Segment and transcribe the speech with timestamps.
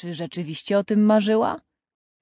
[0.00, 1.60] Czy rzeczywiście o tym marzyła?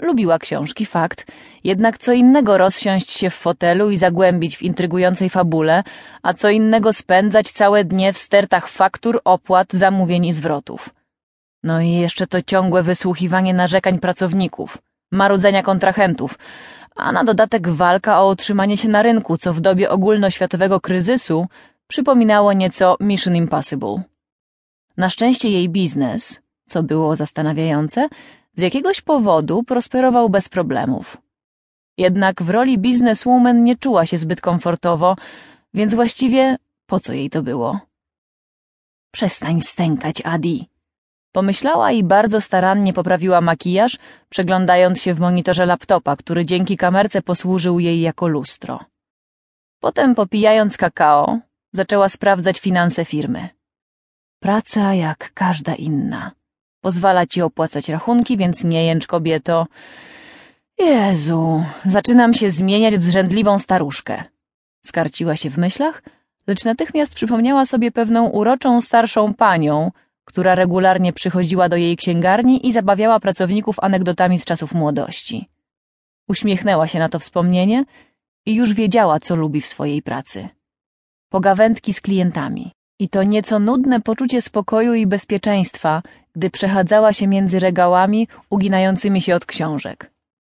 [0.02, 1.26] Lubiła książki, fakt,
[1.64, 5.82] jednak co innego rozsiąść się w fotelu i zagłębić w intrygującej fabule,
[6.22, 10.90] a co innego spędzać całe dnie w stertach faktur, opłat, zamówień i zwrotów.
[11.62, 14.78] No i jeszcze to ciągłe wysłuchiwanie narzekań pracowników,
[15.12, 16.38] marudzenia kontrahentów,
[16.96, 21.46] a na dodatek walka o utrzymanie się na rynku, co w dobie ogólnoświatowego kryzysu
[21.88, 24.02] przypominało nieco Mission Impossible.
[24.96, 28.08] Na szczęście jej biznes, co było zastanawiające,
[28.56, 31.16] z jakiegoś powodu prosperował bez problemów.
[31.98, 35.16] Jednak w roli bizneswoman nie czuła się zbyt komfortowo,
[35.74, 37.80] więc właściwie po co jej to było?
[39.12, 40.68] Przestań stękać, Adi.
[41.32, 43.98] Pomyślała i bardzo starannie poprawiła makijaż,
[44.28, 48.80] przeglądając się w monitorze laptopa, który dzięki kamerce posłużył jej jako lustro.
[49.80, 51.38] Potem, popijając kakao,
[51.72, 53.48] zaczęła sprawdzać finanse firmy.
[54.40, 56.32] Praca jak każda inna.
[56.80, 59.66] Pozwala ci opłacać rachunki, więc nie jęcz, kobieto.
[60.78, 64.24] Jezu, zaczynam się zmieniać w zrzędliwą staruszkę.
[64.86, 66.02] Skarciła się w myślach,
[66.46, 69.90] lecz natychmiast przypomniała sobie pewną uroczą starszą panią,
[70.24, 75.48] która regularnie przychodziła do jej księgarni i zabawiała pracowników anegdotami z czasów młodości.
[76.28, 77.84] Uśmiechnęła się na to wspomnienie
[78.46, 80.48] i już wiedziała, co lubi w swojej pracy.
[81.28, 82.72] Pogawędki z klientami.
[82.98, 86.02] I to nieco nudne poczucie spokoju i bezpieczeństwa,
[86.36, 90.10] gdy przechadzała się między regałami uginającymi się od książek.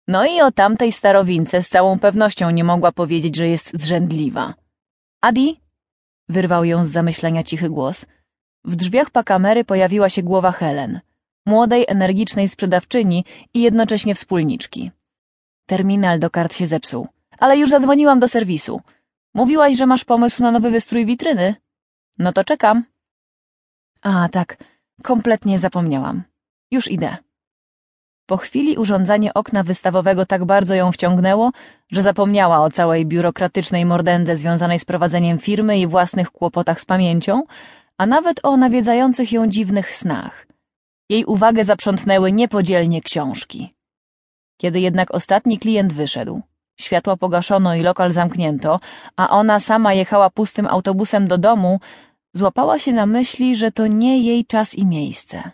[0.08, 4.54] No i o tamtej starowince z całą pewnością nie mogła powiedzieć, że jest zrzędliwa.
[5.20, 5.60] Adi?
[6.28, 8.06] Wyrwał ją z zamyślenia cichy głos.
[8.64, 11.00] W drzwiach pakamery pojawiła się głowa Helen,
[11.46, 14.90] młodej, energicznej sprzedawczyni i jednocześnie wspólniczki.
[15.66, 18.80] Terminal do kart się zepsuł, ale już zadzwoniłam do serwisu.
[19.34, 21.54] Mówiłaś, że masz pomysł na nowy wystrój witryny?
[22.18, 22.84] No to czekam.
[24.02, 24.56] A, tak,
[25.02, 26.22] kompletnie zapomniałam.
[26.70, 27.16] Już idę.
[28.26, 31.52] Po chwili urządzanie okna wystawowego tak bardzo ją wciągnęło,
[31.90, 37.42] że zapomniała o całej biurokratycznej mordędze związanej z prowadzeniem firmy i własnych kłopotach z pamięcią,
[37.98, 40.46] a nawet o nawiedzających ją dziwnych snach.
[41.08, 43.74] Jej uwagę zaprzątnęły niepodzielnie książki.
[44.56, 46.42] Kiedy jednak ostatni klient wyszedł,
[46.80, 48.80] światła pogaszono i lokal zamknięto,
[49.16, 51.80] a ona sama jechała pustym autobusem do domu,
[52.32, 55.50] złapała się na myśli, że to nie jej czas i miejsce.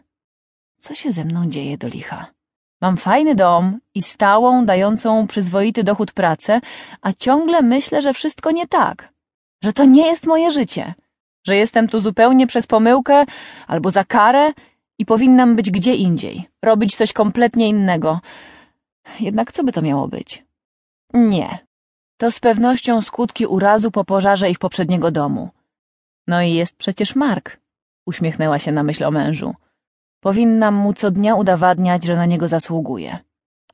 [0.79, 2.27] Co się ze mną dzieje do licha?
[2.81, 6.61] Mam fajny dom i stałą, dającą przyzwoity dochód pracę,
[7.03, 9.13] a ciągle myślę, że wszystko nie tak,
[9.65, 10.95] że to nie jest moje życie,
[11.47, 13.25] że jestem tu zupełnie przez pomyłkę
[13.67, 14.53] albo za karę
[14.99, 18.21] i powinnam być gdzie indziej, robić coś kompletnie innego.
[19.21, 20.45] Jednak co by to miało być?
[21.15, 21.59] Nie.
[22.17, 25.51] To z pewnością skutki urazu po pożarze ich poprzedniego domu.
[26.29, 27.57] No i jest przecież Mark,
[28.07, 29.55] uśmiechnęła się na myśl o mężu.
[30.21, 33.19] Powinnam mu co dnia udowadniać, że na niego zasługuje.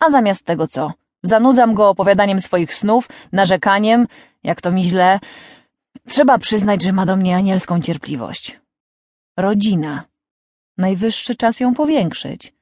[0.00, 0.92] A zamiast tego co?
[1.22, 4.06] Zanudzam go opowiadaniem swoich snów, narzekaniem,
[4.42, 5.20] jak to mi źle.
[6.08, 8.60] Trzeba przyznać, że ma do mnie anielską cierpliwość.
[9.36, 10.04] Rodzina.
[10.78, 12.54] Najwyższy czas ją powiększyć.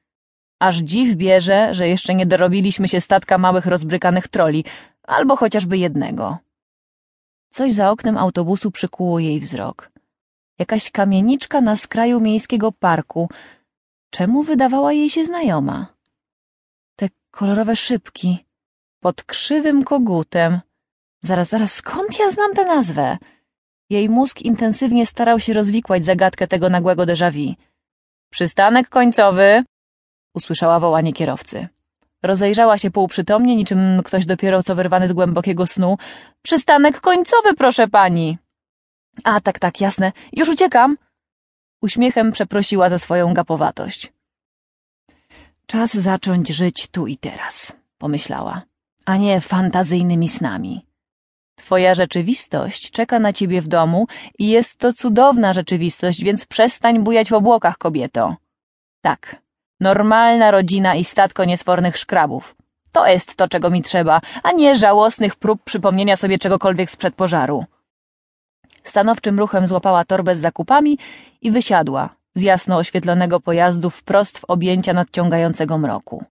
[0.59, 4.65] Aż dziw bierze, że jeszcze nie dorobiliśmy się statka małych rozbrykanych troli,
[5.03, 6.37] albo chociażby jednego.
[7.55, 9.91] Coś za oknem autobusu przykuło jej wzrok.
[10.59, 13.29] Jakaś kamieniczka na skraju miejskiego parku.
[14.09, 15.87] Czemu wydawała jej się znajoma?
[16.95, 18.45] Te kolorowe szybki.
[18.99, 20.59] Pod krzywym kogutem.
[21.21, 23.17] Zaraz, zaraz, skąd ja znam tę nazwę?
[23.89, 27.53] Jej mózg intensywnie starał się rozwikłać zagadkę tego nagłego déjà vu.
[28.29, 29.63] Przystanek końcowy,
[30.35, 31.67] usłyszała wołanie kierowcy.
[32.23, 35.97] Rozejrzała się półprzytomnie, niczym ktoś dopiero co wyrwany z głębokiego snu.
[36.41, 38.37] Przystanek końcowy, proszę pani.
[39.23, 40.11] A, tak, tak, jasne.
[40.33, 40.97] Już uciekam.
[41.81, 44.13] Uśmiechem przeprosiła za swoją gapowatość.
[45.65, 48.61] Czas zacząć żyć tu i teraz, pomyślała,
[49.05, 50.85] a nie fantazyjnymi snami.
[51.55, 54.07] Twoja rzeczywistość czeka na ciebie w domu
[54.39, 58.35] i jest to cudowna rzeczywistość, więc przestań bujać w obłokach, kobieto.
[59.01, 59.42] Tak,
[59.83, 62.55] Normalna rodzina i statko niesfornych szkrabów.
[62.91, 67.65] To jest to, czego mi trzeba, a nie żałosnych prób przypomnienia sobie czegokolwiek sprzed pożaru.
[68.83, 70.97] Stanowczym ruchem złapała torbę z zakupami
[71.41, 76.23] i wysiadła z jasno oświetlonego pojazdu wprost w objęcia nadciągającego mroku.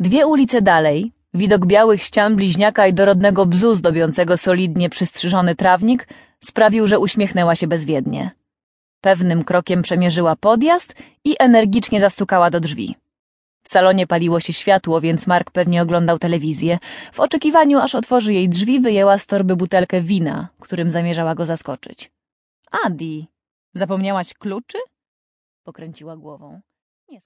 [0.00, 6.08] Dwie ulice dalej, widok białych ścian bliźniaka i dorodnego bzu zdobiącego solidnie przystrzyżony trawnik
[6.44, 8.37] sprawił, że uśmiechnęła się bezwiednie.
[9.00, 12.96] Pewnym krokiem przemierzyła podjazd i energicznie zastukała do drzwi.
[13.62, 16.78] W salonie paliło się światło, więc Mark pewnie oglądał telewizję.
[17.12, 22.10] W oczekiwaniu, aż otworzy jej drzwi, wyjęła z torby butelkę wina, którym zamierzała go zaskoczyć.
[22.84, 23.28] Adi,
[23.74, 24.78] zapomniałaś kluczy?
[25.64, 26.60] Pokręciła głową.